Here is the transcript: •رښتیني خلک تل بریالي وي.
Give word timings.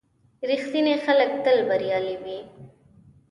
•رښتیني 0.49 0.95
خلک 1.05 1.31
تل 1.43 1.57
بریالي 1.69 2.15
وي. 2.23 2.39